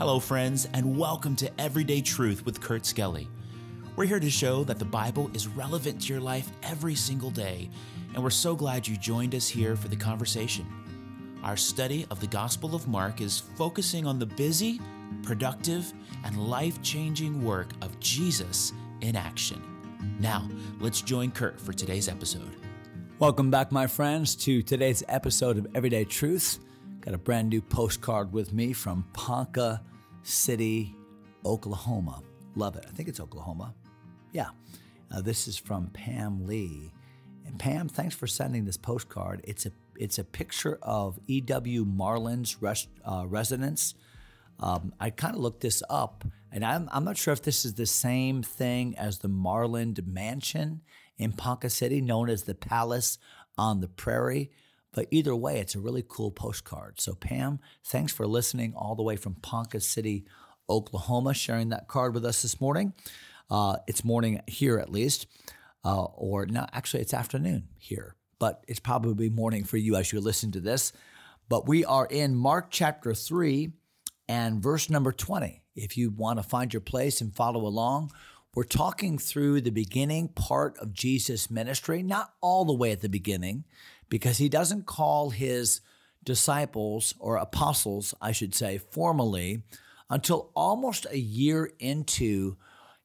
Hello, 0.00 0.18
friends, 0.18 0.66
and 0.72 0.96
welcome 0.96 1.36
to 1.36 1.60
Everyday 1.60 2.00
Truth 2.00 2.46
with 2.46 2.58
Kurt 2.58 2.86
Skelly. 2.86 3.28
We're 3.96 4.06
here 4.06 4.18
to 4.18 4.30
show 4.30 4.64
that 4.64 4.78
the 4.78 4.84
Bible 4.86 5.30
is 5.34 5.46
relevant 5.46 6.00
to 6.00 6.08
your 6.14 6.22
life 6.22 6.50
every 6.62 6.94
single 6.94 7.28
day, 7.28 7.68
and 8.14 8.22
we're 8.22 8.30
so 8.30 8.56
glad 8.56 8.88
you 8.88 8.96
joined 8.96 9.34
us 9.34 9.46
here 9.46 9.76
for 9.76 9.88
the 9.88 9.96
conversation. 9.96 10.66
Our 11.42 11.58
study 11.58 12.06
of 12.10 12.18
the 12.18 12.28
Gospel 12.28 12.74
of 12.74 12.88
Mark 12.88 13.20
is 13.20 13.40
focusing 13.58 14.06
on 14.06 14.18
the 14.18 14.24
busy, 14.24 14.80
productive, 15.22 15.92
and 16.24 16.48
life 16.48 16.80
changing 16.80 17.44
work 17.44 17.68
of 17.82 18.00
Jesus 18.00 18.72
in 19.02 19.16
action. 19.16 19.62
Now, 20.18 20.48
let's 20.80 21.02
join 21.02 21.30
Kurt 21.30 21.60
for 21.60 21.74
today's 21.74 22.08
episode. 22.08 22.56
Welcome 23.18 23.50
back, 23.50 23.70
my 23.70 23.86
friends, 23.86 24.34
to 24.36 24.62
today's 24.62 25.04
episode 25.08 25.58
of 25.58 25.66
Everyday 25.74 26.06
Truth. 26.06 26.58
Got 27.00 27.14
a 27.14 27.18
brand 27.18 27.48
new 27.48 27.62
postcard 27.62 28.30
with 28.30 28.52
me 28.52 28.74
from 28.74 29.06
Ponca 29.14 29.82
City, 30.22 30.94
Oklahoma. 31.46 32.22
Love 32.56 32.76
it. 32.76 32.84
I 32.86 32.90
think 32.90 33.08
it's 33.08 33.20
Oklahoma. 33.20 33.74
Yeah. 34.32 34.50
Uh, 35.10 35.22
this 35.22 35.48
is 35.48 35.56
from 35.56 35.88
Pam 35.88 36.46
Lee. 36.46 36.92
And 37.46 37.58
Pam, 37.58 37.88
thanks 37.88 38.14
for 38.14 38.26
sending 38.26 38.66
this 38.66 38.76
postcard. 38.76 39.40
It's 39.44 39.64
a 39.64 39.72
it's 39.96 40.18
a 40.18 40.24
picture 40.24 40.78
of 40.82 41.18
E.W. 41.26 41.84
Marland's 41.84 42.60
res, 42.62 42.86
uh, 43.04 43.24
residence. 43.26 43.94
Um, 44.58 44.94
I 45.00 45.10
kind 45.10 45.34
of 45.34 45.40
looked 45.40 45.60
this 45.60 45.82
up, 45.90 46.24
and 46.52 46.64
I'm, 46.64 46.88
I'm 46.92 47.04
not 47.04 47.18
sure 47.18 47.32
if 47.32 47.42
this 47.42 47.64
is 47.66 47.74
the 47.74 47.86
same 47.86 48.42
thing 48.42 48.96
as 48.96 49.18
the 49.18 49.28
Marland 49.28 50.06
Mansion 50.06 50.80
in 51.18 51.32
Ponca 51.32 51.68
City, 51.68 52.00
known 52.00 52.30
as 52.30 52.44
the 52.44 52.54
Palace 52.54 53.18
on 53.58 53.80
the 53.80 53.88
Prairie. 53.88 54.50
But 54.92 55.06
either 55.10 55.34
way, 55.36 55.60
it's 55.60 55.74
a 55.74 55.80
really 55.80 56.04
cool 56.06 56.30
postcard. 56.30 57.00
So, 57.00 57.14
Pam, 57.14 57.60
thanks 57.84 58.12
for 58.12 58.26
listening 58.26 58.74
all 58.74 58.96
the 58.96 59.02
way 59.02 59.16
from 59.16 59.34
Ponca 59.34 59.80
City, 59.80 60.24
Oklahoma, 60.68 61.34
sharing 61.34 61.68
that 61.68 61.88
card 61.88 62.14
with 62.14 62.24
us 62.24 62.42
this 62.42 62.60
morning. 62.60 62.92
Uh, 63.50 63.76
it's 63.86 64.04
morning 64.04 64.40
here 64.46 64.78
at 64.78 64.90
least, 64.90 65.26
uh, 65.84 66.04
or 66.04 66.46
no, 66.46 66.66
actually, 66.72 67.02
it's 67.02 67.14
afternoon 67.14 67.68
here, 67.78 68.14
but 68.38 68.64
it's 68.68 68.80
probably 68.80 69.28
morning 69.28 69.64
for 69.64 69.76
you 69.76 69.96
as 69.96 70.12
you 70.12 70.20
listen 70.20 70.52
to 70.52 70.60
this. 70.60 70.92
But 71.48 71.66
we 71.66 71.84
are 71.84 72.06
in 72.06 72.34
Mark 72.36 72.68
chapter 72.70 73.12
3 73.12 73.72
and 74.28 74.62
verse 74.62 74.88
number 74.88 75.10
20. 75.10 75.62
If 75.74 75.96
you 75.96 76.10
want 76.10 76.38
to 76.38 76.48
find 76.48 76.72
your 76.72 76.80
place 76.80 77.20
and 77.20 77.34
follow 77.34 77.66
along, 77.66 78.12
we're 78.54 78.64
talking 78.64 79.18
through 79.18 79.60
the 79.60 79.70
beginning 79.70 80.28
part 80.28 80.76
of 80.78 80.92
Jesus' 80.92 81.50
ministry, 81.50 82.02
not 82.02 82.32
all 82.40 82.64
the 82.64 82.74
way 82.74 82.92
at 82.92 83.00
the 83.00 83.08
beginning, 83.08 83.64
because 84.10 84.36
he 84.36 84.50
doesn't 84.50 84.84
call 84.84 85.30
his 85.30 85.80
disciples 86.22 87.14
or 87.18 87.36
apostles, 87.36 88.14
I 88.20 88.32
should 88.32 88.54
say, 88.54 88.76
formally 88.76 89.62
until 90.10 90.50
almost 90.54 91.06
a 91.10 91.18
year 91.18 91.70
into 91.78 92.56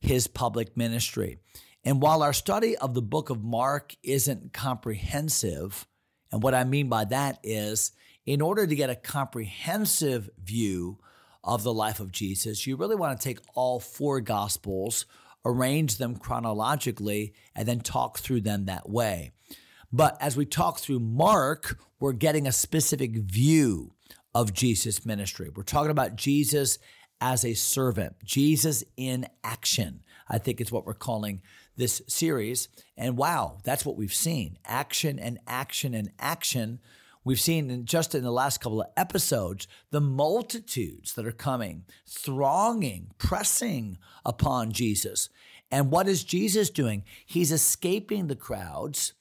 his 0.02 0.28
public 0.28 0.76
ministry. 0.76 1.38
And 1.84 2.02
while 2.02 2.24
our 2.24 2.34
study 2.34 2.76
of 2.76 2.94
the 2.94 3.02
book 3.02 3.30
of 3.30 3.44
Mark 3.44 3.96
isn't 4.04 4.52
comprehensive, 4.52 5.88
and 6.32 6.42
what 6.42 6.56
I 6.56 6.64
mean 6.64 6.90
by 6.90 7.06
that 7.06 7.40
is, 7.44 7.92
in 8.26 8.42
order 8.42 8.66
to 8.66 8.76
get 8.76 8.90
a 8.90 8.96
comprehensive 8.96 10.30
view 10.44 10.98
of 11.44 11.62
the 11.62 11.74
life 11.74 12.00
of 12.00 12.12
Jesus, 12.12 12.66
you 12.66 12.76
really 12.76 12.96
want 12.96 13.20
to 13.20 13.24
take 13.24 13.40
all 13.54 13.80
four 13.80 14.20
gospels, 14.20 15.06
arrange 15.46 15.98
them 15.98 16.18
chronologically, 16.18 17.36
and 17.56 17.68
then 17.68 17.80
talk 17.82 18.18
through 18.18 18.42
them 18.42 18.66
that 18.66 18.90
way. 18.90 19.32
But 19.92 20.18
as 20.22 20.36
we 20.36 20.46
talk 20.46 20.80
through 20.80 21.00
Mark, 21.00 21.78
we're 22.00 22.14
getting 22.14 22.48
a 22.48 22.52
specific 22.52 23.16
view 23.18 23.94
of 24.34 24.54
Jesus' 24.54 25.06
ministry. 25.06 25.50
We're 25.54 25.64
talking 25.64 25.92
about 25.92 26.16
Jesus 26.16 26.78
as 27.22 27.46
a 27.46 27.54
servant, 27.54 28.18
Jesus 28.24 28.84
in 28.98 29.28
action. 29.44 30.02
I 30.28 30.38
think 30.38 30.60
it's 30.60 30.72
what 30.72 30.86
we're 30.86 30.94
calling 30.94 31.42
this 31.78 32.02
series. 32.08 32.68
And 32.98 33.18
wow, 33.18 33.60
that's 33.64 33.86
what 33.86 33.96
we've 33.96 34.14
seen 34.14 34.58
action 34.66 35.20
and 35.20 35.40
action 35.48 35.94
and 35.94 36.12
action. 36.20 36.80
We've 37.24 37.40
seen 37.40 37.72
in 37.72 37.86
just 37.86 38.14
in 38.14 38.24
the 38.24 38.32
last 38.32 38.60
couple 38.60 38.82
of 38.82 38.88
episodes 38.96 39.68
the 39.92 40.02
multitudes 40.02 41.14
that 41.14 41.26
are 41.26 41.32
coming, 41.32 41.86
thronging, 42.08 43.12
pressing 43.18 43.98
upon 44.24 44.72
Jesus. 44.72 45.30
And 45.72 45.92
what 45.92 46.08
is 46.08 46.24
Jesus 46.24 46.70
doing? 46.70 47.04
He's 47.26 47.52
escaping 47.52 48.28
the 48.28 48.36
crowds. 48.36 49.14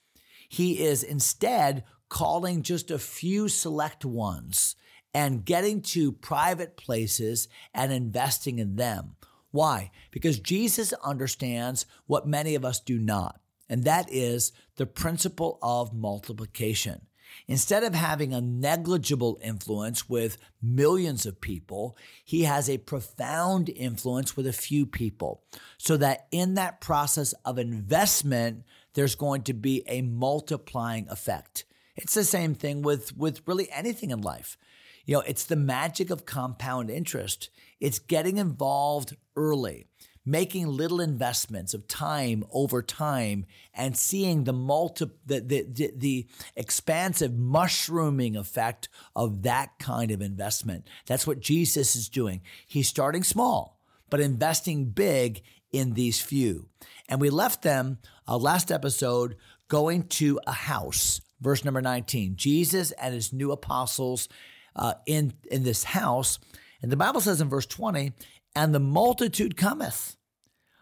He 0.54 0.84
is 0.84 1.02
instead 1.02 1.82
calling 2.08 2.62
just 2.62 2.92
a 2.92 2.98
few 3.00 3.48
select 3.48 4.04
ones 4.04 4.76
and 5.12 5.44
getting 5.44 5.82
to 5.82 6.12
private 6.12 6.76
places 6.76 7.48
and 7.74 7.92
investing 7.92 8.60
in 8.60 8.76
them. 8.76 9.16
Why? 9.50 9.90
Because 10.12 10.38
Jesus 10.38 10.92
understands 11.02 11.86
what 12.06 12.28
many 12.28 12.54
of 12.54 12.64
us 12.64 12.78
do 12.78 13.00
not, 13.00 13.40
and 13.68 13.82
that 13.82 14.06
is 14.12 14.52
the 14.76 14.86
principle 14.86 15.58
of 15.60 15.92
multiplication. 15.92 17.08
Instead 17.48 17.82
of 17.82 17.96
having 17.96 18.32
a 18.32 18.40
negligible 18.40 19.40
influence 19.42 20.08
with 20.08 20.38
millions 20.62 21.26
of 21.26 21.40
people, 21.40 21.96
he 22.24 22.44
has 22.44 22.70
a 22.70 22.78
profound 22.78 23.68
influence 23.70 24.36
with 24.36 24.46
a 24.46 24.52
few 24.52 24.86
people. 24.86 25.42
So 25.78 25.96
that 25.96 26.28
in 26.30 26.54
that 26.54 26.80
process 26.80 27.34
of 27.44 27.58
investment, 27.58 28.62
there's 28.94 29.14
going 29.14 29.42
to 29.42 29.52
be 29.52 29.82
a 29.86 30.02
multiplying 30.02 31.06
effect. 31.08 31.64
It's 31.96 32.14
the 32.14 32.24
same 32.24 32.54
thing 32.54 32.82
with, 32.82 33.16
with 33.16 33.46
really 33.46 33.70
anything 33.70 34.10
in 34.10 34.20
life. 34.20 34.56
You 35.04 35.16
know, 35.16 35.20
it's 35.20 35.44
the 35.44 35.56
magic 35.56 36.10
of 36.10 36.24
compound 36.24 36.90
interest. 36.90 37.50
It's 37.78 37.98
getting 37.98 38.38
involved 38.38 39.16
early, 39.36 39.86
making 40.24 40.66
little 40.66 41.00
investments 41.00 41.74
of 41.74 41.86
time 41.86 42.44
over 42.50 42.80
time, 42.80 43.44
and 43.74 43.96
seeing 43.96 44.44
the 44.44 44.52
multi 44.52 45.06
the, 45.26 45.40
the, 45.40 45.66
the, 45.70 45.92
the 45.94 46.26
expansive 46.56 47.34
mushrooming 47.34 48.34
effect 48.36 48.88
of 49.14 49.42
that 49.42 49.78
kind 49.78 50.10
of 50.10 50.22
investment. 50.22 50.88
That's 51.06 51.26
what 51.26 51.40
Jesus 51.40 51.94
is 51.94 52.08
doing. 52.08 52.40
He's 52.66 52.88
starting 52.88 53.24
small, 53.24 53.78
but 54.08 54.20
investing 54.20 54.86
big 54.86 55.42
in 55.74 55.94
these 55.94 56.20
few. 56.20 56.68
And 57.08 57.20
we 57.20 57.30
left 57.30 57.62
them 57.62 57.98
uh, 58.28 58.38
last 58.38 58.70
episode 58.70 59.36
going 59.68 60.04
to 60.04 60.40
a 60.46 60.52
house. 60.52 61.20
Verse 61.40 61.64
number 61.64 61.82
19 61.82 62.36
Jesus 62.36 62.92
and 62.92 63.12
his 63.12 63.32
new 63.32 63.50
apostles 63.52 64.28
uh, 64.76 64.94
in, 65.04 65.34
in 65.50 65.64
this 65.64 65.84
house. 65.84 66.38
And 66.80 66.90
the 66.92 66.96
Bible 66.96 67.20
says 67.20 67.40
in 67.40 67.48
verse 67.48 67.66
20, 67.66 68.12
and 68.54 68.74
the 68.74 68.80
multitude 68.80 69.56
cometh 69.56 70.16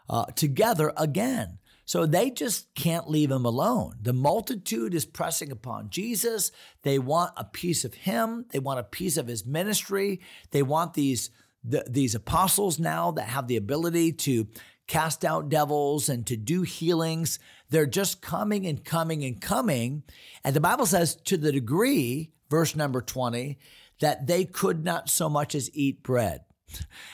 uh, 0.09 0.27
together 0.27 0.93
again. 0.97 1.59
So 1.85 2.07
they 2.07 2.31
just 2.31 2.73
can't 2.75 3.11
leave 3.11 3.31
him 3.31 3.45
alone. 3.45 3.95
The 4.01 4.13
multitude 4.13 4.95
is 4.95 5.05
pressing 5.05 5.51
upon 5.51 5.91
Jesus. 5.91 6.53
They 6.83 6.99
want 6.99 7.33
a 7.37 7.45
piece 7.45 7.85
of 7.85 7.95
him. 7.95 8.47
They 8.51 8.59
want 8.59 8.79
a 8.79 8.85
piece 8.85 9.17
of 9.17 9.27
his 9.27 9.45
ministry. 9.45 10.21
They 10.51 10.63
want 10.63 10.95
these 10.95 11.31
the, 11.65 11.85
these 11.89 12.15
apostles 12.15 12.79
now 12.79 13.13
that 13.13 13.29
have 13.29 13.47
the 13.47 13.57
ability 13.57 14.13
to 14.13 14.49
cast 14.93 15.25
out 15.25 15.49
devils 15.49 16.11
and 16.11 16.27
to 16.27 16.37
do 16.37 16.61
healings. 16.61 17.39
They're 17.71 17.87
just 17.87 18.21
coming 18.21 18.67
and 18.67 18.85
coming 18.85 19.25
and 19.25 19.41
coming. 19.41 20.03
And 20.45 20.55
the 20.55 20.61
Bible 20.61 20.85
says 20.85 21.15
to 21.25 21.39
the 21.39 21.51
degree, 21.51 22.31
verse 22.51 22.77
number 22.77 23.01
20, 23.01 23.59
that 24.01 24.27
they 24.27 24.45
could 24.45 24.85
not 24.85 25.09
so 25.09 25.31
much 25.31 25.55
as 25.55 25.71
eat 25.73 26.03
bread. 26.03 26.43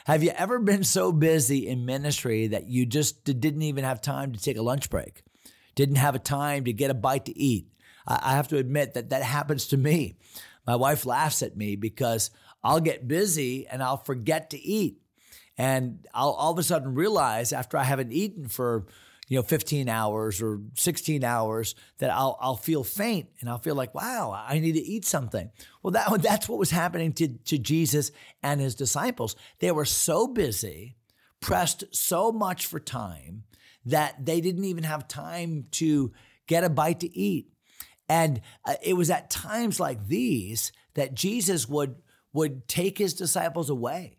Have 0.07 0.25
you 0.25 0.31
ever 0.31 0.59
been 0.59 0.83
so 0.83 1.13
busy 1.13 1.69
in 1.69 1.87
ministry 1.87 2.49
that 2.49 2.67
you 2.67 2.85
just 2.85 3.23
didn't 3.23 3.63
even 3.63 3.85
have 3.85 4.03
time 4.03 4.33
to 4.33 4.41
take 4.41 4.57
a 4.57 4.63
lunch 4.63 4.91
break? 4.91 5.23
Didn't 5.77 5.97
have 5.97 6.17
a 6.17 6.21
time 6.21 6.65
to 6.65 6.73
get 6.73 6.91
a 6.91 6.95
bite 6.95 7.27
to 7.27 7.39
eat? 7.39 7.69
I 8.09 8.33
have 8.33 8.49
to 8.49 8.57
admit 8.57 8.95
that 8.95 9.11
that 9.11 9.23
happens 9.23 9.69
to 9.69 9.77
me. 9.77 10.17
My 10.67 10.75
wife 10.75 11.07
laughs 11.07 11.43
at 11.43 11.57
me 11.57 11.77
because 11.77 12.33
I'll 12.65 12.81
get 12.81 13.07
busy 13.07 13.69
and 13.69 13.85
I'll 13.85 14.03
forget 14.03 14.51
to 14.51 14.59
eat. 14.59 15.01
And 15.59 16.07
I'll 16.15 16.31
all 16.31 16.53
of 16.53 16.59
a 16.59 16.63
sudden 16.63 16.95
realize 16.95 17.53
after 17.53 17.77
I 17.77 17.83
haven't 17.83 18.13
eaten 18.13 18.47
for 18.47 18.87
you 19.29 19.37
know 19.37 19.43
15 19.43 19.89
hours 19.89 20.41
or 20.41 20.61
16 20.75 21.25
hours 21.25 21.75
that 21.99 22.11
I'll 22.11 22.39
I'll 22.41 22.57
feel 22.57 22.85
faint 22.85 23.29
and 23.41 23.51
I'll 23.51 23.59
feel 23.59 23.75
like 23.75 23.95
wow 23.95 24.33
I 24.33 24.61
need 24.61 24.73
to 24.73 24.83
eat 24.83 25.05
something. 25.05 25.51
Well 25.83 25.91
that 25.93 26.23
that's 26.23 26.49
what 26.49 26.59
was 26.59 26.71
happening 26.71 27.13
to 27.15 27.29
to 27.29 27.59
Jesus 27.59 28.13
and 28.43 28.61
his 28.61 28.77
disciples. 28.77 29.35
They 29.59 29.73
were 29.73 29.85
so 29.85 30.29
busy, 30.29 30.97
pressed 31.41 31.85
so 31.93 32.31
much 32.31 32.67
for 32.67 32.79
time 32.79 33.43
that 33.85 34.25
they 34.25 34.41
didn't 34.41 34.65
even 34.65 34.85
have 34.85 35.09
time 35.09 35.67
to 35.73 36.13
get 36.47 36.65
a 36.65 36.71
bite 36.71 37.01
to 37.01 37.17
eat. 37.17 37.49
And 38.09 38.41
uh, 38.65 38.75
it 38.83 38.95
was 38.95 39.11
at 39.11 39.31
times 39.31 39.81
like 39.81 40.07
these 40.07 40.73
that 40.95 41.15
Jesus 41.15 41.69
would 41.69 41.97
would 42.33 42.69
take 42.69 42.99
his 42.99 43.15
disciples 43.15 43.71
away 43.71 44.18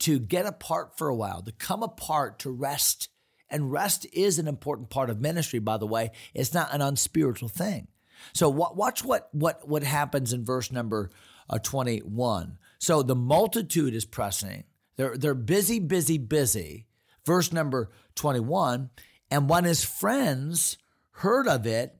to 0.00 0.18
get 0.18 0.46
apart 0.46 0.96
for 0.98 1.08
a 1.08 1.14
while, 1.14 1.42
to 1.42 1.52
come 1.52 1.82
apart, 1.82 2.38
to 2.40 2.50
rest 2.50 3.08
and 3.50 3.72
rest 3.72 4.06
is 4.12 4.38
an 4.38 4.46
important 4.46 4.90
part 4.90 5.10
of 5.10 5.20
ministry, 5.20 5.58
by 5.58 5.76
the 5.76 5.86
way. 5.86 6.12
It's 6.34 6.54
not 6.54 6.72
an 6.72 6.80
unspiritual 6.80 7.48
thing. 7.48 7.88
So 8.32 8.48
watch 8.48 9.02
what 9.04 9.28
what 9.32 9.66
what 9.66 9.82
happens 9.82 10.32
in 10.32 10.44
verse 10.44 10.70
number 10.70 11.10
uh, 11.48 11.58
21. 11.58 12.58
So 12.78 13.02
the 13.02 13.16
multitude 13.16 13.94
is 13.94 14.04
pressing. 14.04 14.64
They're, 14.96 15.16
they're 15.16 15.34
busy, 15.34 15.80
busy, 15.80 16.18
busy. 16.18 16.86
Verse 17.26 17.52
number 17.52 17.90
21 18.14 18.90
And 19.30 19.48
when 19.48 19.64
his 19.64 19.84
friends 19.84 20.78
heard 21.12 21.48
of 21.48 21.66
it, 21.66 21.96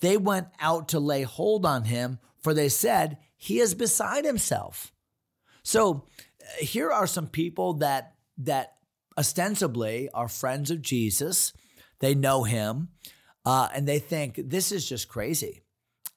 they 0.00 0.16
went 0.16 0.48
out 0.60 0.88
to 0.88 1.00
lay 1.00 1.22
hold 1.22 1.64
on 1.64 1.84
him, 1.84 2.18
for 2.40 2.52
they 2.52 2.68
said, 2.68 3.18
He 3.36 3.60
is 3.60 3.74
beside 3.74 4.24
himself. 4.24 4.92
So 5.62 6.06
here 6.58 6.90
are 6.90 7.06
some 7.06 7.26
people 7.26 7.74
that 7.74 8.14
that 8.38 8.74
ostensibly 9.16 10.08
are 10.10 10.28
friends 10.28 10.70
of 10.70 10.82
Jesus. 10.82 11.52
They 12.00 12.14
know 12.14 12.44
him, 12.44 12.88
uh, 13.44 13.68
and 13.74 13.86
they 13.86 13.98
think 13.98 14.40
this 14.42 14.72
is 14.72 14.88
just 14.88 15.08
crazy, 15.08 15.62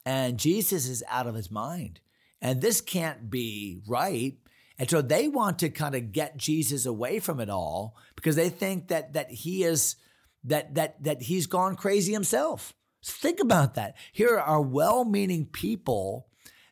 and 0.04 0.38
Jesus 0.38 0.88
is 0.88 1.04
out 1.08 1.26
of 1.26 1.34
his 1.34 1.50
mind, 1.50 2.00
and 2.40 2.60
this 2.60 2.80
can't 2.80 3.30
be 3.30 3.80
right. 3.86 4.34
And 4.78 4.90
so 4.90 5.00
they 5.00 5.28
want 5.28 5.60
to 5.60 5.70
kind 5.70 5.94
of 5.94 6.12
get 6.12 6.36
Jesus 6.36 6.84
away 6.84 7.18
from 7.18 7.40
it 7.40 7.48
all 7.48 7.96
because 8.14 8.36
they 8.36 8.50
think 8.50 8.88
that 8.88 9.14
that 9.14 9.30
he 9.30 9.64
is 9.64 9.96
that 10.44 10.74
that 10.74 11.02
that 11.04 11.22
he's 11.22 11.46
gone 11.46 11.76
crazy 11.76 12.12
himself. 12.12 12.74
Think 13.02 13.40
about 13.40 13.74
that. 13.74 13.96
Here 14.12 14.36
are 14.38 14.60
well-meaning 14.60 15.46
people 15.46 16.26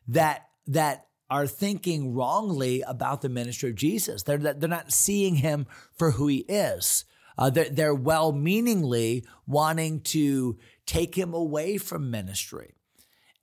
that 0.07 0.49
that 0.67 1.07
are 1.35 1.47
thinking 1.47 2.13
wrongly 2.13 2.81
about 2.87 3.21
the 3.21 3.27
ministry 3.27 3.69
of 3.69 3.75
Jesus. 3.75 4.23
They're 4.23 4.37
they're 4.37 4.69
not 4.69 4.93
seeing 4.93 5.35
him 5.35 5.67
for 5.91 6.11
who 6.11 6.27
he 6.27 6.45
is. 6.47 7.03
Uh, 7.37 7.49
they're, 7.49 7.69
they're 7.69 7.93
well-meaningly 7.93 9.25
wanting 9.45 9.99
to 9.99 10.57
take 10.85 11.15
him 11.15 11.33
away 11.33 11.77
from 11.77 12.09
ministry. 12.09 12.75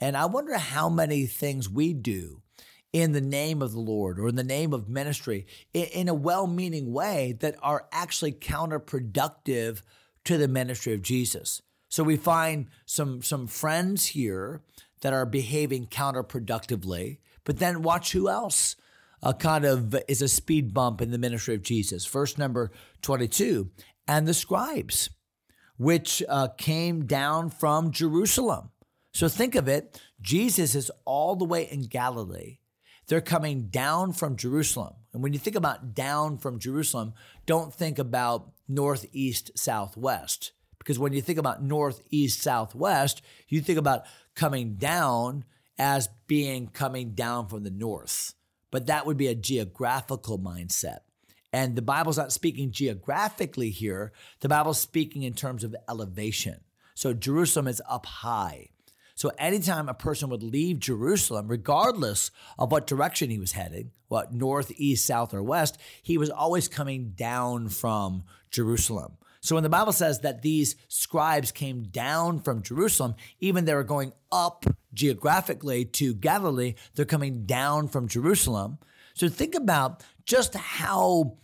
And 0.01 0.17
I 0.17 0.25
wonder 0.25 0.57
how 0.57 0.89
many 0.89 1.27
things 1.27 1.69
we 1.69 1.93
do 1.93 2.41
in 2.95 3.13
the 3.13 3.21
name 3.21 3.61
of 3.61 3.73
the 3.73 3.81
Lord 3.81 4.19
or 4.19 4.29
in 4.29 4.37
the 4.37 4.43
name 4.43 4.73
of 4.73 4.89
ministry 4.89 5.47
in 5.75 6.09
a 6.09 6.15
well 6.15 6.47
meaning 6.47 6.95
way 6.95 7.37
that 7.41 7.57
are 7.63 7.87
actually 7.93 8.33
counterproductive 8.33 9.83
to 10.25 10.39
the 10.39 10.49
ministry 10.49 10.95
of 10.95 11.03
Jesus. 11.03 11.61
So 11.91 12.03
we 12.03 12.17
find 12.17 12.69
some, 12.87 13.21
some 13.21 13.47
friends 13.47 14.07
here 14.07 14.63
that 15.03 15.13
are 15.13 15.27
behaving 15.27 15.89
counterproductively, 15.89 17.19
but 17.45 17.59
then 17.59 17.83
watch 17.83 18.13
who 18.13 18.29
else 18.29 18.77
uh, 19.23 19.33
kind 19.33 19.65
of 19.65 19.95
is 20.09 20.23
a 20.23 20.29
speed 20.29 20.75
bump 20.75 21.01
in 21.01 21.11
the 21.11 21.19
ministry 21.19 21.55
of 21.55 21.63
Jesus. 21.63 22.07
Verse 22.07 22.39
number 22.39 22.71
22 23.03 23.71
and 24.09 24.27
the 24.27 24.35
scribes, 24.35 25.11
which 25.77 26.23
uh, 26.29 26.49
came 26.59 27.07
down 27.07 27.51
from 27.51 27.93
Jerusalem. 27.93 28.71
So 29.13 29.29
think 29.29 29.55
of 29.55 29.69
it 29.69 30.01
Jesus 30.21 30.75
is 30.75 30.91
all 31.05 31.37
the 31.37 31.45
way 31.45 31.69
in 31.71 31.83
Galilee 31.83 32.59
they're 33.13 33.21
coming 33.21 33.69
down 33.69 34.13
from 34.13 34.37
Jerusalem. 34.37 34.95
And 35.13 35.23
when 35.23 35.33
you 35.33 35.39
think 35.39 35.57
about 35.57 35.95
down 35.95 36.39
from 36.39 36.59
Jerusalem, 36.59 37.13
don't 37.47 37.75
think 37.75 37.99
about 37.99 38.53
northeast, 38.69 39.51
southwest. 39.55 40.53
Because 40.79 40.99
when 40.99 41.13
you 41.13 41.21
think 41.21 41.39
about 41.39 41.63
northeast, 41.63 42.41
southwest, 42.41 43.21
you 43.49 43.61
think 43.61 43.79
about 43.79 44.05
coming 44.35 44.77
down 44.77 45.45
as 45.79 46.09
being 46.27 46.69
coming 46.69 47.15
down 47.15 47.49
from 47.49 47.65
the 47.65 47.71
north. 47.71 48.35
But 48.71 48.87
that 48.87 49.07
would 49.07 49.17
be 49.17 49.29
a 49.29 49.35
geographical 49.35 50.39
mindset. 50.39 51.01
And 51.53 51.77
the 51.77 51.83
Bible's 51.83 52.17
not 52.17 52.33
speaking 52.33 52.71
geographically 52.71 53.71
here, 53.71 54.13
the 54.41 54.49
Bible's 54.49 54.81
speaking 54.81 55.23
in 55.23 55.35
terms 55.35 55.65
of 55.65 55.77
elevation. 55.89 56.61
So 56.95 57.13
Jerusalem 57.13 57.69
is 57.69 57.83
up 57.89 58.07
high. 58.07 58.71
So 59.15 59.31
anytime 59.39 59.89
a 59.89 59.95
person 59.95 60.31
would 60.31 60.43
leave 60.43 60.79
Jerusalem, 60.79 61.49
regardless 61.49 62.31
of 62.59 62.73
what 62.73 62.87
direction 62.87 63.29
he 63.29 63.39
was 63.39 63.53
heading, 63.53 63.93
what 64.09 64.33
north, 64.33 64.73
east, 64.77 65.05
south, 65.07 65.35
or 65.35 65.43
west, 65.43 65.79
he 66.03 66.17
was 66.17 66.31
always 66.31 66.69
coming 66.69 67.13
down 67.15 67.69
from 67.69 68.25
Jerusalem. 68.51 69.19
So 69.43 69.57
when 69.57 69.65
the 69.65 69.69
Bible 69.69 69.93
says 69.93 70.21
that 70.21 70.43
these 70.43 70.77
scribes 70.87 71.51
came 71.51 71.83
down 71.83 72.39
from 72.39 72.63
Jerusalem, 72.63 73.17
even 73.41 73.65
they 73.65 73.75
were 73.75 73.83
going 73.83 74.13
up 74.31 74.65
geographically 74.95 75.85
to 75.85 76.15
Galilee, 76.15 76.75
they're 76.95 77.05
coming 77.05 77.45
down 77.45 77.89
from 77.89 78.07
Jerusalem. 78.07 78.79
So 79.15 79.29
think 79.29 79.57
about 79.57 80.05
just 80.25 80.55
how 80.55 81.39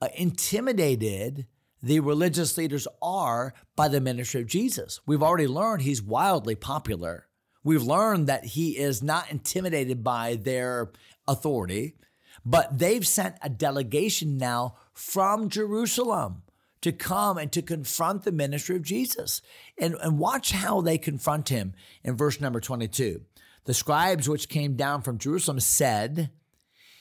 uh, 0.00 0.08
intimidated 0.16 1.46
the 1.82 2.00
religious 2.00 2.56
leaders 2.56 2.88
are 3.02 3.52
by 3.76 3.88
the 3.88 4.00
ministry 4.00 4.40
of 4.40 4.46
Jesus. 4.46 5.00
We've 5.04 5.22
already 5.22 5.46
learned 5.46 5.82
he's 5.82 6.00
wildly 6.00 6.54
popular. 6.54 7.26
We've 7.62 7.82
learned 7.82 8.26
that 8.26 8.46
he 8.46 8.78
is 8.78 9.02
not 9.02 9.30
intimidated 9.30 10.02
by 10.02 10.36
their 10.36 10.92
authority, 11.28 11.96
but 12.42 12.78
they've 12.78 13.06
sent 13.06 13.36
a 13.42 13.50
delegation 13.50 14.38
now 14.38 14.76
from 14.94 15.50
Jerusalem 15.50 16.43
to 16.84 16.92
come 16.92 17.38
and 17.38 17.50
to 17.50 17.62
confront 17.62 18.24
the 18.24 18.30
ministry 18.30 18.76
of 18.76 18.82
Jesus. 18.82 19.40
And, 19.78 19.96
and 20.02 20.18
watch 20.18 20.52
how 20.52 20.82
they 20.82 20.98
confront 20.98 21.48
him 21.48 21.72
in 22.04 22.14
verse 22.14 22.42
number 22.42 22.60
22. 22.60 23.22
The 23.64 23.72
scribes 23.72 24.28
which 24.28 24.50
came 24.50 24.76
down 24.76 25.00
from 25.00 25.16
Jerusalem 25.16 25.60
said, 25.60 26.30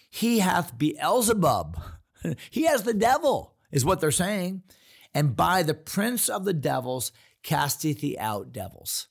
He 0.09 0.39
hath 0.39 0.77
Beelzebub. 0.77 1.77
he 2.49 2.63
has 2.63 2.83
the 2.83 2.93
devil 2.93 3.55
is 3.71 3.83
what 3.83 3.99
they're 3.99 4.11
saying. 4.11 4.63
And 5.13 5.35
by 5.35 5.63
the 5.63 5.73
prince 5.73 6.29
of 6.29 6.45
the 6.45 6.53
devils 6.53 7.11
casteth 7.43 7.99
he 7.99 8.17
out 8.17 8.53
devils. 8.53 9.07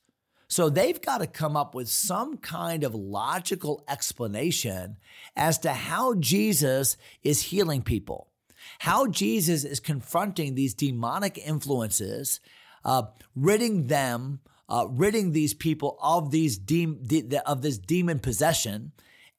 So 0.48 0.70
they've 0.70 1.00
got 1.00 1.18
to 1.18 1.26
come 1.26 1.54
up 1.54 1.75
with 1.75 1.90
some 1.90 2.38
kind 2.38 2.82
of 2.82 2.94
logical 2.94 3.84
explanation 3.88 4.96
as 5.36 5.58
to 5.58 5.72
how 5.75 6.14
Jesus 6.14 6.96
is 7.22 7.42
healing 7.42 7.82
people, 7.82 8.31
how 8.81 9.06
Jesus 9.06 9.64
is 9.64 9.81
confronting 9.81 10.55
these 10.55 10.75
demonic 10.75 11.38
influences, 11.38 12.41
uh, 12.85 13.05
ridding 13.35 13.87
them, 13.87 14.41
uh, 14.69 14.87
ridding 14.88 15.32
these 15.32 15.55
people 15.55 15.99
of 16.03 16.31
these 16.31 16.59
de- 16.59 16.87
de- 16.87 17.49
of 17.49 17.62
this 17.62 17.79
demon 17.79 18.19
possession, 18.19 18.93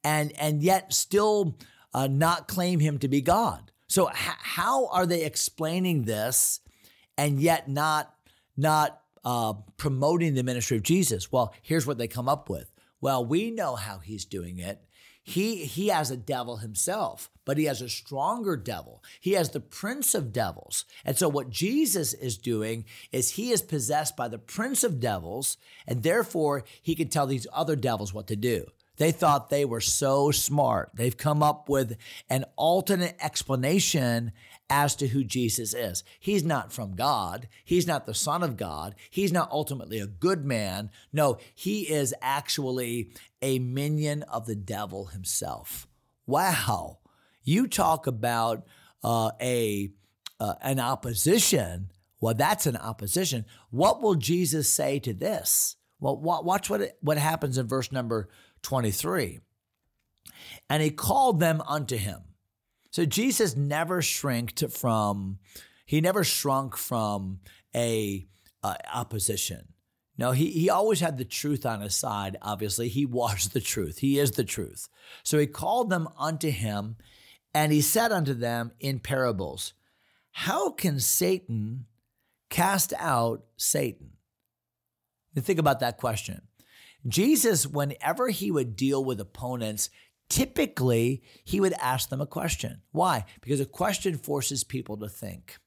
and 0.04 0.32
and 0.40 0.62
yet 0.62 0.94
still 0.94 1.58
uh, 1.94 2.08
not 2.08 2.48
claim 2.48 2.80
him 2.80 3.00
to 3.00 3.08
be 3.08 3.22
God. 3.22 3.72
So 3.88 4.10
h- 4.10 4.16
how 4.16 4.88
are 4.88 5.06
they 5.06 5.24
explaining 5.24 6.04
this 6.04 6.60
and 7.18 7.40
yet 7.40 7.70
not 7.70 8.14
not 8.58 9.02
uh, 9.24 9.54
promoting 9.78 10.34
the 10.34 10.44
ministry 10.44 10.78
of 10.78 10.84
Jesus? 10.84 11.32
Well, 11.32 11.54
here's 11.62 11.88
what 11.88 11.98
they 11.98 12.08
come 12.08 12.30
up 12.30 12.50
with. 12.50 12.72
Well, 13.02 13.26
we 13.26 13.52
know 13.52 13.76
how 13.76 14.00
he's 14.00 14.26
doing 14.26 14.60
it. 14.60 14.82
He 15.24 15.66
he 15.66 15.88
has 15.88 16.12
a 16.12 16.18
devil 16.18 16.58
himself, 16.58 17.32
but 17.46 17.58
he 17.58 17.64
has 17.66 17.82
a 17.82 17.88
stronger 17.88 18.58
devil. 18.58 19.02
He 19.22 19.32
has 19.34 19.52
the 19.52 19.62
prince 19.62 20.14
of 20.14 20.34
devils. 20.34 20.84
And 21.06 21.18
so 21.18 21.30
what 21.30 21.50
Jesus 21.50 22.14
is 22.14 22.38
doing 22.38 22.84
is 23.12 23.32
he 23.32 23.52
is 23.52 23.62
possessed 23.62 24.18
by 24.18 24.28
the 24.28 24.38
prince 24.38 24.84
of 24.84 25.00
devils, 25.00 25.58
and 25.88 26.04
therefore 26.04 26.66
he 26.82 26.94
can 26.94 27.08
tell 27.08 27.26
these 27.26 27.48
other 27.54 27.78
devils 27.78 28.14
what 28.14 28.28
to 28.28 28.36
do. 28.36 28.66
They 28.98 29.12
thought 29.12 29.50
they 29.50 29.66
were 29.66 29.82
so 29.82 30.32
smart. 30.32 30.92
They've 30.94 31.18
come 31.18 31.42
up 31.42 31.68
with 31.68 31.98
an 32.30 32.46
alternate 32.56 33.16
explanation 33.20 34.34
as 34.70 34.96
to 34.96 35.08
who 35.08 35.24
Jesus 35.24 35.74
is. 35.74 36.04
He's 36.20 36.44
not 36.44 36.72
from 36.72 36.96
God. 36.96 37.48
He's 37.64 37.86
not 37.86 38.06
the 38.06 38.14
Son 38.14 38.44
of 38.44 38.58
God. 38.58 38.96
He's 39.10 39.32
not 39.32 39.52
ultimately 39.52 40.00
a 40.00 40.08
good 40.08 40.46
man. 40.46 40.90
No, 41.12 41.38
he 41.54 41.82
is 41.82 42.14
actually 42.22 43.12
a 43.42 43.60
minion 43.60 44.24
of 44.24 44.46
the 44.46 44.56
devil 44.56 45.06
himself. 45.08 45.88
Wow. 46.26 47.00
You 47.44 47.68
talk 47.68 48.08
about 48.08 48.66
uh, 49.04 49.32
a 49.42 49.92
uh, 50.40 50.56
an 50.62 50.80
opposition. 50.80 51.92
Well, 52.20 52.34
that's 52.34 52.66
an 52.66 52.78
opposition. 52.78 53.46
What 53.70 54.02
will 54.02 54.16
Jesus 54.16 54.70
say 54.70 55.00
to 55.00 55.14
this? 55.14 55.76
Well, 56.00 56.18
watch 56.18 56.70
what 56.70 56.82
it, 56.82 56.98
what 57.02 57.18
happens 57.18 57.58
in 57.58 57.68
verse 57.68 57.92
number 57.92 58.30
23. 58.64 59.40
And 60.70 60.84
he 60.84 60.90
called 60.90 61.40
them 61.40 61.62
unto 61.68 61.96
him. 61.96 62.22
So 62.94 63.06
Jesus 63.06 63.56
never 63.56 64.04
shrinked 64.04 64.64
from, 64.70 65.40
he 65.84 66.00
never 66.00 66.24
shrunk 66.24 66.78
from 66.78 67.40
a 67.76 68.28
opposition. 68.64 69.70
No, 70.16 70.32
he, 70.32 70.52
he 70.52 70.70
always 70.70 71.00
had 71.00 71.18
the 71.18 71.26
truth 71.26 71.66
on 71.66 71.82
his 71.82 71.96
side. 71.96 72.38
Obviously, 72.40 72.90
he 72.90 73.04
was 73.08 73.50
the 73.50 73.62
truth. 73.62 73.98
He 73.98 74.20
is 74.20 74.32
the 74.32 74.44
truth. 74.44 74.90
So 75.24 75.40
he 75.40 75.48
called 75.48 75.90
them 75.90 76.08
unto 76.20 76.52
him, 76.52 76.98
and 77.52 77.72
he 77.72 77.82
said 77.82 78.12
unto 78.12 78.36
them 78.36 78.74
in 78.80 79.00
parables, 79.00 79.74
How 80.30 80.70
can 80.70 81.00
Satan 81.00 81.88
cast 82.52 82.94
out 83.00 83.44
Satan? 83.58 84.12
Now 85.34 85.42
think 85.42 85.58
about 85.58 85.80
that 85.80 85.98
question. 85.98 86.44
Jesus, 87.08 87.66
whenever 87.66 88.30
he 88.30 88.52
would 88.52 88.76
deal 88.76 89.04
with 89.04 89.20
opponents, 89.20 89.90
typically 90.34 91.22
he 91.44 91.62
would 91.62 91.74
ask 91.74 92.10
them 92.10 92.20
a 92.20 92.26
question. 92.26 92.82
Why? 92.92 93.26
Because 93.40 93.60
a 93.60 93.68
question 93.68 94.18
forces 94.18 94.64
people 94.64 94.98
to 94.98 95.08
think. 95.08 95.60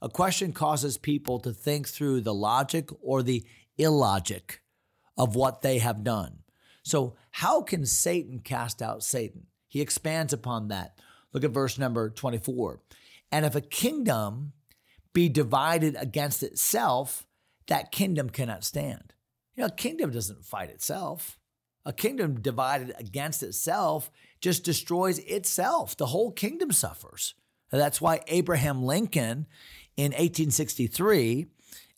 A 0.00 0.08
question 0.08 0.52
causes 0.52 0.96
people 0.96 1.40
to 1.40 1.52
think 1.52 1.88
through 1.88 2.20
the 2.20 2.32
logic 2.32 2.88
or 3.02 3.24
the 3.24 3.44
illogic 3.76 4.62
of 5.18 5.34
what 5.34 5.62
they 5.62 5.78
have 5.78 6.04
done. 6.04 6.38
So, 6.84 7.16
how 7.32 7.62
can 7.62 7.84
Satan 7.84 8.38
cast 8.38 8.80
out 8.80 9.02
Satan? 9.02 9.48
He 9.66 9.80
expands 9.80 10.32
upon 10.32 10.68
that. 10.68 11.00
Look 11.32 11.42
at 11.42 11.50
verse 11.50 11.76
number 11.76 12.08
24. 12.08 12.80
And 13.32 13.44
if 13.44 13.56
a 13.56 13.60
kingdom 13.60 14.52
be 15.12 15.28
divided 15.28 15.96
against 15.98 16.44
itself, 16.44 17.26
that 17.66 17.90
kingdom 17.90 18.30
cannot 18.30 18.62
stand. 18.62 19.14
You 19.56 19.62
know, 19.62 19.66
a 19.66 19.72
kingdom 19.72 20.12
doesn't 20.12 20.44
fight 20.44 20.70
itself. 20.70 21.40
A 21.86 21.92
kingdom 21.92 22.40
divided 22.40 22.92
against 22.98 23.44
itself 23.44 24.10
just 24.40 24.64
destroys 24.64 25.20
itself. 25.20 25.96
The 25.96 26.06
whole 26.06 26.32
kingdom 26.32 26.72
suffers. 26.72 27.34
That's 27.70 28.00
why 28.00 28.22
Abraham 28.26 28.82
Lincoln 28.82 29.46
in 29.96 30.10
1863 30.10 31.46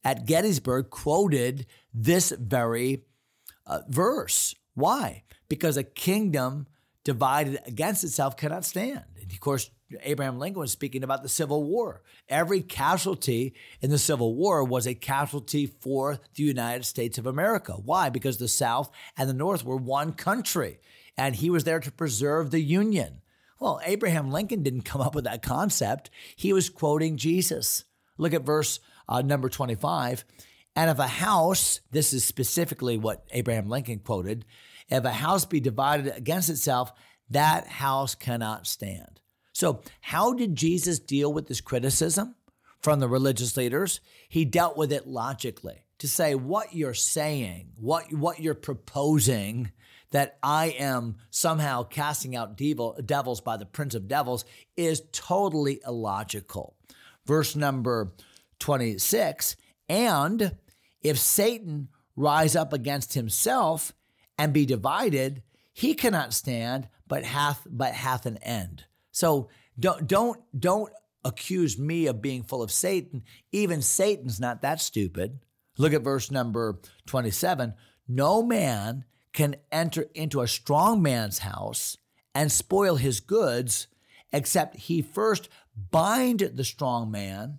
at 0.04 0.26
Gettysburg 0.26 0.90
quoted 0.90 1.66
this 1.92 2.32
very 2.38 3.04
uh, 3.66 3.80
verse. 3.88 4.54
Why? 4.74 5.24
Because 5.48 5.78
a 5.78 5.82
kingdom 5.82 6.66
divided 7.04 7.60
against 7.66 8.04
itself 8.04 8.36
cannot 8.36 8.64
stand. 8.64 9.04
And 9.20 9.30
of 9.30 9.40
course, 9.40 9.70
Abraham 10.02 10.38
Lincoln 10.38 10.60
was 10.60 10.72
speaking 10.72 11.02
about 11.02 11.22
the 11.22 11.28
Civil 11.28 11.64
War. 11.64 12.02
Every 12.28 12.60
casualty 12.60 13.54
in 13.80 13.90
the 13.90 13.98
Civil 13.98 14.34
War 14.34 14.62
was 14.62 14.86
a 14.86 14.94
casualty 14.94 15.66
for 15.66 16.18
the 16.34 16.42
United 16.42 16.84
States 16.84 17.16
of 17.16 17.26
America. 17.26 17.72
Why? 17.72 18.10
Because 18.10 18.36
the 18.36 18.48
South 18.48 18.90
and 19.16 19.28
the 19.28 19.34
North 19.34 19.64
were 19.64 19.76
one 19.76 20.12
country, 20.12 20.80
and 21.16 21.36
he 21.36 21.50
was 21.50 21.64
there 21.64 21.80
to 21.80 21.90
preserve 21.90 22.50
the 22.50 22.60
Union. 22.60 23.22
Well, 23.58 23.80
Abraham 23.84 24.30
Lincoln 24.30 24.62
didn't 24.62 24.82
come 24.82 25.00
up 25.00 25.14
with 25.14 25.24
that 25.24 25.42
concept. 25.42 26.10
He 26.36 26.52
was 26.52 26.70
quoting 26.70 27.16
Jesus. 27.16 27.84
Look 28.18 28.34
at 28.34 28.42
verse 28.42 28.80
uh, 29.08 29.22
number 29.22 29.48
25. 29.48 30.24
And 30.76 30.90
if 30.90 30.98
a 30.98 31.08
house, 31.08 31.80
this 31.90 32.12
is 32.12 32.24
specifically 32.24 32.98
what 32.98 33.24
Abraham 33.32 33.68
Lincoln 33.68 33.98
quoted, 33.98 34.44
if 34.88 35.04
a 35.04 35.10
house 35.10 35.44
be 35.44 35.60
divided 35.60 36.16
against 36.16 36.48
itself, 36.48 36.92
that 37.30 37.66
house 37.66 38.14
cannot 38.14 38.66
stand. 38.66 39.20
So, 39.52 39.82
how 40.00 40.34
did 40.34 40.54
Jesus 40.54 40.98
deal 40.98 41.32
with 41.32 41.48
this 41.48 41.60
criticism 41.60 42.36
from 42.80 43.00
the 43.00 43.08
religious 43.08 43.56
leaders? 43.56 44.00
He 44.28 44.44
dealt 44.44 44.76
with 44.76 44.92
it 44.92 45.06
logically 45.06 45.84
to 45.98 46.08
say 46.08 46.34
what 46.34 46.74
you're 46.74 46.94
saying, 46.94 47.72
what, 47.76 48.12
what 48.12 48.40
you're 48.40 48.54
proposing, 48.54 49.72
that 50.12 50.38
I 50.42 50.66
am 50.78 51.16
somehow 51.30 51.82
casting 51.82 52.36
out 52.36 52.56
devil, 52.56 52.96
devils 53.04 53.40
by 53.40 53.56
the 53.56 53.66
prince 53.66 53.94
of 53.94 54.08
devils, 54.08 54.44
is 54.76 55.02
totally 55.12 55.80
illogical. 55.86 56.76
Verse 57.26 57.56
number 57.56 58.12
26 58.60 59.56
And 59.88 60.56
if 61.02 61.18
Satan 61.18 61.88
rise 62.16 62.56
up 62.56 62.72
against 62.72 63.14
himself 63.14 63.92
and 64.38 64.52
be 64.52 64.64
divided, 64.64 65.42
he 65.72 65.94
cannot 65.94 66.32
stand, 66.32 66.88
but 67.06 67.24
hath 67.24 67.66
but 67.68 67.92
hath 67.92 68.26
an 68.26 68.36
end. 68.38 68.84
So 69.10 69.48
don't 69.78 70.06
don't 70.06 70.40
don't 70.58 70.92
accuse 71.24 71.78
me 71.78 72.06
of 72.06 72.22
being 72.22 72.42
full 72.42 72.62
of 72.62 72.70
Satan. 72.70 73.22
Even 73.52 73.82
Satan's 73.82 74.40
not 74.40 74.62
that 74.62 74.80
stupid. 74.80 75.40
Look 75.76 75.92
at 75.92 76.02
verse 76.02 76.30
number 76.30 76.80
27. 77.06 77.74
No 78.08 78.42
man 78.42 79.04
can 79.32 79.56
enter 79.70 80.06
into 80.14 80.40
a 80.40 80.48
strong 80.48 81.02
man's 81.02 81.38
house 81.38 81.96
and 82.34 82.50
spoil 82.50 82.96
his 82.96 83.20
goods 83.20 83.86
except 84.32 84.76
he 84.76 85.02
first 85.02 85.48
bind 85.90 86.40
the 86.40 86.64
strong 86.64 87.10
man 87.10 87.58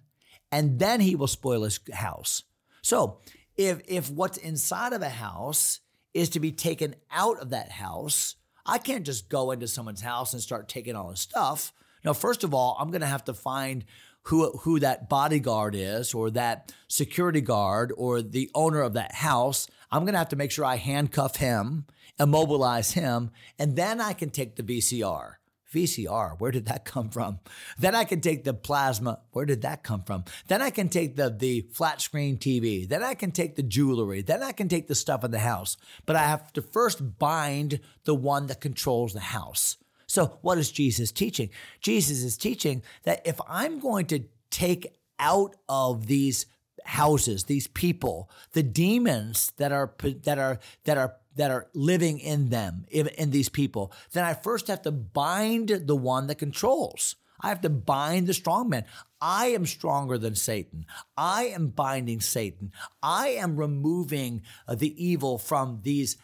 and 0.51 0.79
then 0.79 0.99
he 0.99 1.15
will 1.15 1.27
spoil 1.27 1.63
his 1.63 1.79
house. 1.93 2.43
So, 2.81 3.19
if 3.55 3.81
if 3.87 4.09
what's 4.09 4.37
inside 4.37 4.93
of 4.93 5.01
a 5.01 5.09
house 5.09 5.79
is 6.13 6.29
to 6.29 6.39
be 6.39 6.51
taken 6.51 6.95
out 7.11 7.39
of 7.39 7.49
that 7.51 7.71
house, 7.71 8.35
I 8.65 8.77
can't 8.77 9.05
just 9.05 9.29
go 9.29 9.51
into 9.51 9.67
someone's 9.67 10.01
house 10.01 10.33
and 10.33 10.41
start 10.41 10.69
taking 10.69 10.95
all 10.95 11.09
his 11.09 11.19
stuff. 11.19 11.73
Now, 12.03 12.13
first 12.13 12.43
of 12.43 12.53
all, 12.53 12.77
I'm 12.79 12.91
going 12.91 13.01
to 13.01 13.07
have 13.07 13.25
to 13.25 13.33
find 13.33 13.85
who 14.23 14.51
who 14.59 14.79
that 14.79 15.09
bodyguard 15.09 15.75
is 15.75 16.13
or 16.13 16.29
that 16.31 16.73
security 16.87 17.41
guard 17.41 17.91
or 17.97 18.21
the 18.21 18.49
owner 18.53 18.81
of 18.81 18.93
that 18.93 19.13
house. 19.15 19.67
I'm 19.91 20.03
going 20.03 20.13
to 20.13 20.19
have 20.19 20.29
to 20.29 20.35
make 20.35 20.51
sure 20.51 20.65
I 20.65 20.75
handcuff 20.75 21.37
him, 21.37 21.85
immobilize 22.19 22.91
him, 22.91 23.31
and 23.57 23.75
then 23.75 23.99
I 23.99 24.13
can 24.13 24.29
take 24.29 24.55
the 24.55 24.63
VCR. 24.63 25.38
VCR, 25.73 26.39
where 26.39 26.51
did 26.51 26.65
that 26.65 26.85
come 26.93 27.09
from? 27.09 27.39
Then 27.77 27.95
I 27.95 28.03
can 28.03 28.21
take 28.21 28.43
the 28.43 28.53
plasma, 28.53 29.19
where 29.31 29.45
did 29.45 29.61
that 29.61 29.83
come 29.83 30.03
from? 30.03 30.25
Then 30.47 30.61
I 30.61 30.69
can 30.69 30.89
take 30.89 31.15
the, 31.15 31.29
the 31.29 31.61
flat 31.71 32.01
screen 32.01 32.37
TV. 32.37 32.87
Then 32.87 33.03
I 33.03 33.13
can 33.13 33.31
take 33.31 33.55
the 33.55 33.63
jewelry. 33.63 34.21
Then 34.21 34.43
I 34.43 34.51
can 34.51 34.67
take 34.67 34.87
the 34.87 34.95
stuff 34.95 35.23
in 35.23 35.31
the 35.31 35.39
house. 35.39 35.77
But 36.05 36.15
I 36.15 36.23
have 36.23 36.51
to 36.53 36.61
first 36.61 37.19
bind 37.19 37.79
the 38.05 38.15
one 38.15 38.47
that 38.47 38.61
controls 38.61 39.13
the 39.13 39.19
house. 39.19 39.77
So, 40.07 40.39
what 40.41 40.57
is 40.57 40.71
Jesus 40.71 41.11
teaching? 41.11 41.51
Jesus 41.81 42.23
is 42.23 42.35
teaching 42.35 42.81
that 43.03 43.21
if 43.25 43.39
I'm 43.47 43.79
going 43.79 44.07
to 44.07 44.23
take 44.49 44.87
out 45.19 45.55
of 45.67 46.07
these 46.07 46.47
houses, 46.83 47.43
these 47.43 47.67
people, 47.67 48.31
the 48.53 48.63
demons 48.63 49.53
that 49.57 49.71
are 49.71 49.93
that 50.23 50.39
are 50.39 50.59
that 50.85 50.97
are 50.97 51.15
that 51.39 51.51
are 51.51 51.67
living 51.73 52.19
in 52.19 52.49
them, 52.49 52.83
in, 52.89 53.07
in 53.07 53.31
these 53.31 53.47
people, 53.47 53.93
then 54.11 54.25
I 54.25 54.33
first 54.33 54.67
have 54.67 54.81
to 54.81 54.91
bind 54.91 55.69
the 55.69 55.95
one 55.95 56.27
that 56.27 56.35
controls. 56.35 57.15
I 57.39 57.47
have 57.47 57.61
to 57.61 57.69
bind 57.69 58.27
the 58.27 58.33
strong 58.33 58.67
man. 58.67 58.83
I 59.21 59.47
am 59.47 59.65
stronger 59.65 60.17
than 60.17 60.35
Satan. 60.35 60.85
I 61.15 61.43
am 61.45 61.67
binding 61.67 62.19
Satan. 62.19 62.73
I 63.01 63.29
am 63.29 63.55
removing 63.55 64.41
uh, 64.67 64.75
the 64.75 64.93
evil 65.01 65.37
from 65.37 65.79
these 65.83 66.17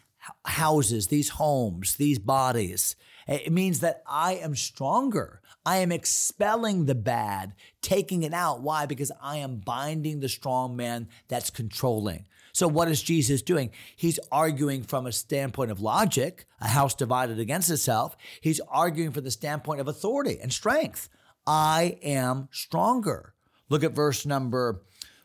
houses, 0.43 1.07
these 1.07 1.29
homes, 1.29 1.95
these 1.95 2.19
bodies. 2.19 2.97
It 3.25 3.53
means 3.53 3.79
that 3.79 4.03
I 4.05 4.33
am 4.33 4.53
stronger. 4.53 5.39
I 5.65 5.77
am 5.77 5.93
expelling 5.93 6.87
the 6.87 6.95
bad, 6.95 7.53
taking 7.81 8.23
it 8.23 8.33
out. 8.33 8.59
Why? 8.59 8.85
Because 8.85 9.13
I 9.21 9.37
am 9.37 9.61
binding 9.65 10.19
the 10.19 10.27
strong 10.27 10.75
man 10.75 11.07
that's 11.29 11.49
controlling. 11.49 12.25
So, 12.55 12.69
what 12.69 12.87
is 12.87 13.03
Jesus 13.03 13.41
doing? 13.41 13.71
He's 13.97 14.17
arguing 14.31 14.83
from 14.83 15.05
a 15.05 15.11
standpoint 15.11 15.71
of 15.71 15.81
logic, 15.81 16.45
a 16.61 16.69
house 16.69 16.95
divided 16.95 17.37
against 17.37 17.69
itself. 17.69 18.15
He's 18.39 18.61
arguing 18.69 19.11
from 19.11 19.25
the 19.25 19.31
standpoint 19.31 19.81
of 19.81 19.89
authority 19.89 20.39
and 20.41 20.53
strength. 20.53 21.09
I 21.45 21.97
am 22.01 22.47
stronger. 22.53 23.33
Look 23.67 23.83
at 23.83 23.91
verse 23.91 24.25
number 24.25 24.83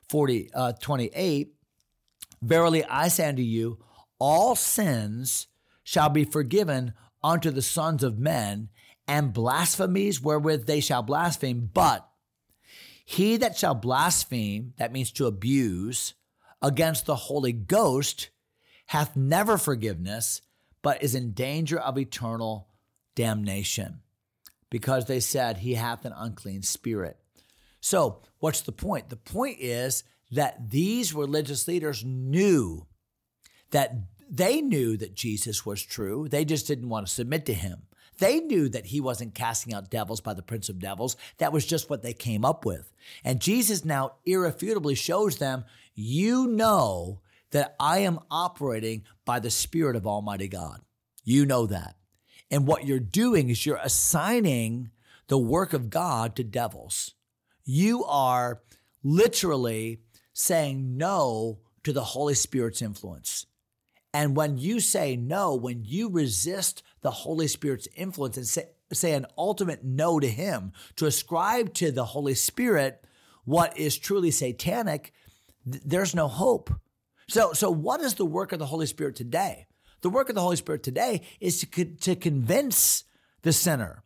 40, 0.09 0.51
uh, 0.53 0.73
28. 0.81 1.55
Verily 2.43 2.85
I 2.85 3.07
say 3.07 3.29
unto 3.29 3.43
you, 3.43 3.79
all 4.19 4.57
sins 4.57 5.47
shall 5.85 6.09
be 6.09 6.25
forgiven 6.25 6.95
unto 7.23 7.53
the 7.53 7.63
sons 7.63 8.03
of 8.03 8.19
men, 8.19 8.71
and 9.07 9.33
blasphemies 9.33 10.21
wherewith 10.21 10.67
they 10.67 10.81
shall 10.81 11.05
blaspheme. 11.05 11.71
But 11.73 12.09
he 13.05 13.37
that 13.37 13.57
shall 13.57 13.77
blaspheme, 13.77 14.75
that 14.79 14.91
means 14.91 15.13
to 15.13 15.27
abuse, 15.27 16.15
against 16.63 17.07
the 17.07 17.17
Holy 17.17 17.53
Ghost 17.53 18.31
hath 18.87 19.17
never 19.17 19.57
forgiveness, 19.57 20.43
but 20.83 21.03
is 21.03 21.15
in 21.15 21.33
danger 21.33 21.79
of 21.79 21.99
eternal 21.99 22.69
damnation, 23.15 24.01
because 24.71 25.07
they 25.07 25.21
said 25.21 25.59
he 25.59 25.75
hath 25.75 26.05
an 26.05 26.15
unclean 26.17 26.63
spirit. 26.63 27.17
So, 27.81 28.21
what's 28.39 28.61
the 28.61 28.73
point? 28.73 29.09
The 29.09 29.17
point 29.17 29.59
is 29.61 30.05
that 30.31 30.71
these 30.71 31.15
religious 31.15 31.67
leaders 31.67 32.05
knew 32.05 32.87
that 33.71 33.95
they 34.29 34.61
knew 34.61 34.97
that 34.97 35.15
Jesus 35.15 35.67
was 35.67 35.83
true. 35.83 36.29
They 36.29 36.45
just 36.45 36.67
didn't 36.67 36.89
want 36.89 37.07
to 37.07 37.13
submit 37.13 37.47
to 37.47 37.55
him. 37.55 37.83
They 38.21 38.41
knew 38.41 38.69
that 38.69 38.87
he 38.87 39.01
wasn't 39.01 39.35
casting 39.35 39.75
out 39.75 39.91
devils 39.91 40.21
by 40.21 40.35
the 40.35 40.43
prince 40.43 40.69
of 40.69 40.79
devils. 40.79 41.17
That 41.39 41.53
was 41.53 41.67
just 41.67 41.91
what 41.91 42.03
they 42.03 42.13
came 42.13 42.45
up 42.45 42.65
with. 42.65 42.93
And 43.25 43.41
Jesus 43.41 43.85
now 43.85 44.13
irrefutably 44.25 44.95
shows 44.95 45.37
them 45.37 45.65
you 45.95 46.47
know 46.47 47.21
that 47.51 47.75
I 47.81 47.99
am 48.01 48.21
operating 48.31 49.03
by 49.25 49.41
the 49.41 49.51
Spirit 49.51 49.97
of 49.97 50.07
Almighty 50.07 50.49
God. 50.49 50.81
You 51.25 51.47
know 51.47 51.67
that. 51.67 51.97
And 52.51 52.67
what 52.67 52.87
you're 52.87 53.01
doing 53.01 53.49
is 53.49 53.65
you're 53.65 53.81
assigning 53.83 54.91
the 55.29 55.39
work 55.39 55.73
of 55.73 55.91
God 55.91 56.37
to 56.37 56.45
devils. 56.45 57.15
You 57.65 58.05
are 58.05 58.63
literally 59.03 60.01
saying 60.33 60.97
no 60.97 61.59
to 61.85 61.93
the 61.93 62.05
Holy 62.05 62.35
Spirit's 62.35 62.83
influence. 62.83 63.47
And 64.13 64.37
when 64.37 64.59
you 64.59 64.81
say 64.81 65.17
no, 65.17 65.55
when 65.55 65.85
you 65.85 66.09
resist 66.09 66.83
the 67.03 67.11
Holy 67.11 67.49
Spirit's 67.49 67.89
influence 67.97 68.37
and 68.37 68.47
say, 68.47 68.69
say 68.93 69.13
an 69.13 69.27
ultimate 69.39 69.85
no 69.85 70.21
to 70.21 70.29
Him, 70.29 70.73
to 70.97 71.07
ascribe 71.07 71.75
to 71.75 71.91
the 71.91 72.05
Holy 72.05 72.35
Spirit 72.35 73.05
what 73.45 73.77
is 73.79 73.99
truly 73.99 74.31
satanic, 74.31 75.13
there's 75.65 76.15
no 76.15 76.29
hope. 76.29 76.71
So, 77.29 77.53
so 77.53 77.71
what 77.71 78.01
is 78.01 78.15
the 78.15 78.25
work 78.25 78.53
of 78.53 78.59
the 78.59 78.67
Holy 78.67 78.87
Spirit 78.87 79.17
today? 79.17 79.67
The 80.03 80.11
work 80.11 80.29
of 80.29 80.35
the 80.35 80.41
Holy 80.41 80.57
Spirit 80.57 80.83
today 80.83 81.23
is 81.41 81.61
to, 81.61 81.85
to 81.85 82.17
convince 82.17 83.05
the 83.43 83.53
sinner 83.53 84.03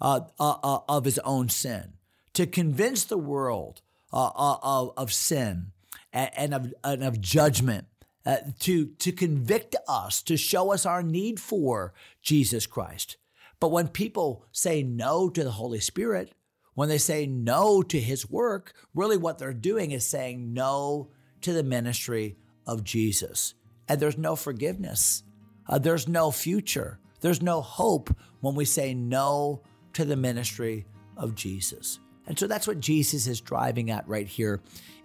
uh, 0.00 0.20
uh, 0.38 0.56
uh, 0.62 0.78
of 0.88 1.04
his 1.04 1.18
own 1.20 1.48
sin, 1.48 1.94
to 2.34 2.46
convince 2.46 3.04
the 3.04 3.18
world 3.18 3.80
uh, 4.12 4.30
uh, 4.34 4.56
of, 4.62 4.92
of 4.96 5.12
sin 5.12 5.72
and, 6.12 6.30
and, 6.36 6.54
of, 6.54 6.74
and 6.82 7.04
of 7.04 7.20
judgment, 7.20 7.86
uh, 8.26 8.38
to, 8.60 8.86
to 8.86 9.12
convict 9.12 9.76
us, 9.86 10.22
to 10.22 10.36
show 10.36 10.72
us 10.72 10.86
our 10.86 11.02
need 11.02 11.38
for 11.38 11.92
Jesus 12.22 12.66
Christ. 12.66 13.16
But 13.60 13.70
when 13.70 13.88
people 13.88 14.46
say 14.52 14.82
no 14.82 15.28
to 15.28 15.44
the 15.44 15.52
Holy 15.52 15.80
Spirit, 15.80 16.32
when 16.74 16.88
they 16.88 16.98
say 16.98 17.26
no 17.26 17.82
to 17.82 18.00
his 18.00 18.28
work, 18.28 18.72
really 18.94 19.16
what 19.16 19.38
they're 19.38 19.52
doing 19.52 19.92
is 19.92 20.06
saying 20.06 20.52
no 20.52 21.10
to 21.42 21.52
the 21.52 21.62
ministry 21.62 22.36
of 22.66 22.84
Jesus. 22.84 23.54
And 23.88 24.00
there's 24.00 24.18
no 24.18 24.36
forgiveness, 24.36 25.22
uh, 25.68 25.78
there's 25.78 26.08
no 26.08 26.30
future, 26.30 26.98
there's 27.20 27.42
no 27.42 27.60
hope 27.60 28.14
when 28.40 28.54
we 28.54 28.64
say 28.64 28.94
no 28.94 29.62
to 29.92 30.04
the 30.04 30.16
ministry 30.16 30.86
of 31.16 31.34
Jesus. 31.34 32.00
And 32.26 32.38
so 32.38 32.46
that's 32.46 32.66
what 32.66 32.80
Jesus 32.80 33.26
is 33.26 33.40
driving 33.40 33.90
at 33.90 34.08
right 34.08 34.26
here 34.26 34.60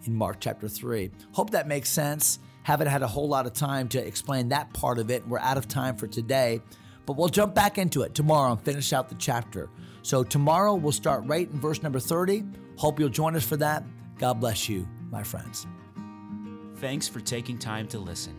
in 0.05 0.13
Mark 0.13 0.37
chapter 0.39 0.67
3. 0.67 1.11
Hope 1.33 1.49
that 1.51 1.67
makes 1.67 1.89
sense. 1.89 2.39
Haven't 2.69 2.85
had 2.85 3.01
a 3.01 3.07
whole 3.07 3.27
lot 3.27 3.47
of 3.47 3.53
time 3.53 3.87
to 3.87 3.97
explain 3.97 4.49
that 4.49 4.71
part 4.73 4.99
of 4.99 5.09
it. 5.09 5.27
We're 5.27 5.39
out 5.39 5.57
of 5.57 5.67
time 5.67 5.95
for 5.95 6.05
today, 6.05 6.61
but 7.07 7.17
we'll 7.17 7.27
jump 7.27 7.55
back 7.55 7.79
into 7.79 8.03
it 8.03 8.13
tomorrow 8.13 8.51
and 8.51 8.61
finish 8.61 8.93
out 8.93 9.09
the 9.09 9.15
chapter. 9.15 9.71
So 10.03 10.23
tomorrow 10.23 10.75
we'll 10.75 10.91
start 10.91 11.23
right 11.25 11.49
in 11.49 11.59
verse 11.59 11.81
number 11.81 11.99
30. 11.99 12.43
Hope 12.75 12.99
you'll 12.99 13.09
join 13.09 13.35
us 13.35 13.43
for 13.43 13.57
that. 13.57 13.83
God 14.19 14.35
bless 14.35 14.69
you, 14.69 14.87
my 15.09 15.23
friends. 15.23 15.65
Thanks 16.75 17.07
for 17.07 17.21
taking 17.21 17.57
time 17.57 17.87
to 17.87 17.97
listen. 17.97 18.35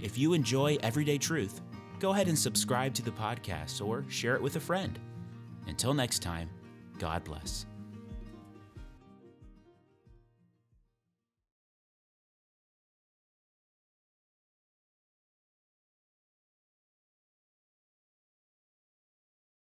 If 0.00 0.16
you 0.16 0.34
enjoy 0.34 0.78
Everyday 0.80 1.18
Truth, 1.18 1.60
go 1.98 2.12
ahead 2.12 2.28
and 2.28 2.38
subscribe 2.38 2.94
to 2.94 3.02
the 3.02 3.10
podcast 3.10 3.84
or 3.84 4.04
share 4.08 4.36
it 4.36 4.42
with 4.42 4.54
a 4.54 4.60
friend. 4.60 5.00
Until 5.66 5.94
next 5.94 6.20
time, 6.22 6.48
God 7.00 7.24
bless. 7.24 7.66